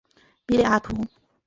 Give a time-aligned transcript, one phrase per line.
[0.47, 1.05] 比里阿图。